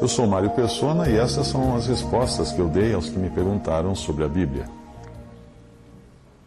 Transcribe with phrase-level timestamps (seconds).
[0.00, 3.30] Eu sou Mário Persona e essas são as respostas que eu dei aos que me
[3.30, 4.64] perguntaram sobre a Bíblia.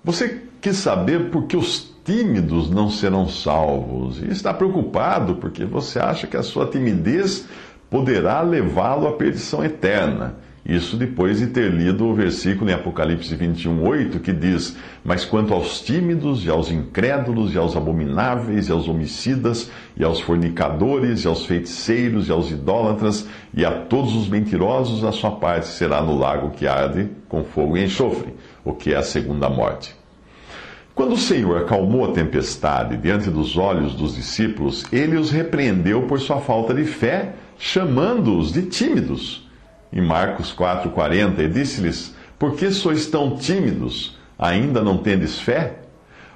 [0.03, 5.97] Você quis saber por que os tímidos não serão salvos e está preocupado porque você
[5.97, 7.45] acha que a sua timidez
[7.89, 10.35] poderá levá-lo à perdição eterna.
[10.65, 15.53] Isso depois de ter lido o versículo em Apocalipse 21, 8, que diz: Mas quanto
[15.53, 21.27] aos tímidos, e aos incrédulos, e aos abomináveis, e aos homicidas, e aos fornicadores, e
[21.27, 26.17] aos feiticeiros, e aos idólatras, e a todos os mentirosos, a sua parte será no
[26.17, 28.33] lago que arde com fogo e enxofre,
[28.63, 29.93] o que é a segunda morte.
[30.95, 36.21] Quando o Senhor acalmou a tempestade diante dos olhos dos discípulos, ele os repreendeu por
[36.21, 39.42] sua falta de fé, chamando-os de tímidos
[39.93, 44.17] em Marcos 4,40, e disse-lhes: Por que sois tão tímidos?
[44.37, 45.75] Ainda não tendes fé?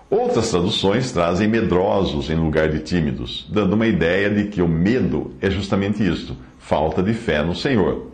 [0.10, 5.34] Outras traduções trazem medrosos em lugar de tímidos, dando uma ideia de que o medo
[5.42, 8.08] é justamente isto: falta de fé no Senhor.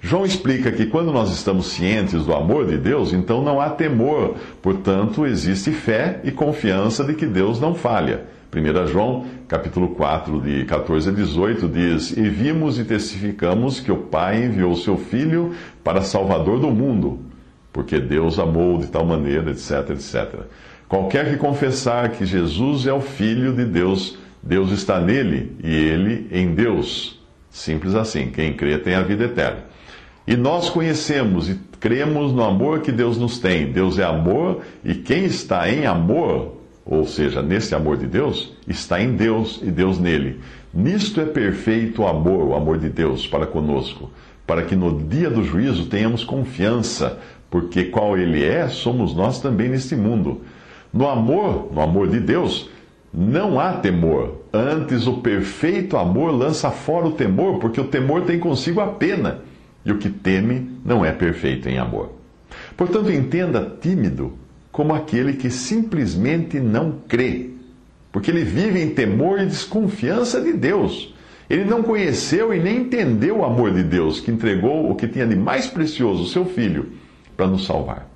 [0.00, 4.36] João explica que quando nós estamos cientes do amor de Deus, então não há temor,
[4.62, 8.26] portanto, existe fé e confiança de que Deus não falha.
[8.50, 13.98] 1 João, capítulo 4, de 14 a 18, diz: E vimos e testificamos que o
[13.98, 15.54] Pai enviou seu Filho
[15.84, 17.20] para Salvador do mundo,
[17.70, 20.40] porque Deus amou de tal maneira, etc, etc.
[20.88, 26.26] Qualquer que confessar que Jesus é o Filho de Deus, Deus está nele e ele
[26.32, 27.22] em Deus.
[27.50, 28.30] Simples assim.
[28.30, 29.64] Quem crê tem a vida eterna.
[30.26, 33.70] E nós conhecemos e cremos no amor que Deus nos tem.
[33.70, 36.57] Deus é amor e quem está em amor
[36.88, 40.40] ou seja, nesse amor de Deus, está em Deus e Deus nele.
[40.72, 44.10] Nisto é perfeito o amor, o amor de Deus para conosco,
[44.46, 47.18] para que no dia do juízo tenhamos confiança,
[47.50, 50.40] porque qual ele é, somos nós também neste mundo.
[50.90, 52.70] No amor, no amor de Deus,
[53.12, 54.44] não há temor.
[54.50, 59.40] Antes, o perfeito amor lança fora o temor, porque o temor tem consigo a pena,
[59.84, 62.12] e o que teme não é perfeito em amor.
[62.78, 64.32] Portanto, entenda tímido
[64.78, 67.50] como aquele que simplesmente não crê,
[68.12, 71.12] porque ele vive em temor e desconfiança de Deus.
[71.50, 75.26] Ele não conheceu e nem entendeu o amor de Deus, que entregou o que tinha
[75.26, 76.92] de mais precioso, o seu filho,
[77.36, 78.08] para nos salvar.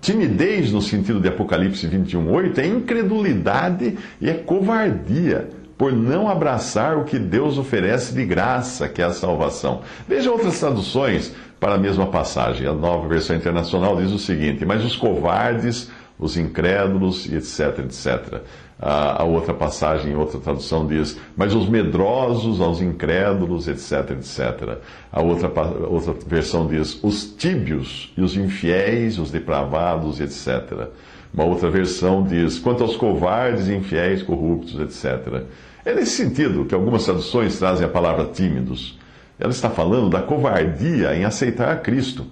[0.00, 5.50] Timidez, no sentido de Apocalipse 21:8, é incredulidade e é covardia
[5.82, 9.80] por não abraçar o que Deus oferece de graça, que é a salvação.
[10.06, 12.68] Veja outras traduções para a mesma passagem.
[12.68, 15.90] A nova versão internacional diz o seguinte: Mas os covardes,
[16.22, 18.40] os incrédulos etc, etc.
[18.84, 24.78] A outra passagem, outra tradução diz: Mas os medrosos, aos incrédulos, etc, etc.
[25.12, 25.48] A outra,
[25.86, 30.88] outra versão diz: Os tíbios e os infiéis, os depravados, etc.
[31.32, 35.44] Uma outra versão diz: Quanto aos covardes, infiéis, corruptos, etc.
[35.84, 38.98] É nesse sentido que algumas traduções trazem a palavra tímidos.
[39.38, 42.26] Ela está falando da covardia em aceitar a Cristo,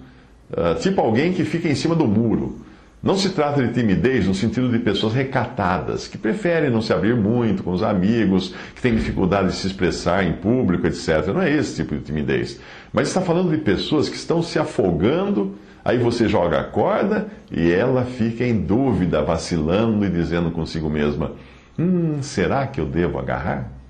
[0.51, 2.59] uh, tipo alguém que fica em cima do muro.
[3.03, 7.15] Não se trata de timidez no sentido de pessoas recatadas, que preferem não se abrir
[7.15, 11.27] muito com os amigos, que têm dificuldade de se expressar em público, etc.
[11.33, 12.59] Não é esse tipo de timidez.
[12.93, 17.71] Mas está falando de pessoas que estão se afogando, aí você joga a corda e
[17.71, 21.31] ela fica em dúvida, vacilando e dizendo consigo mesma:
[21.79, 23.80] Hum, será que eu devo agarrar?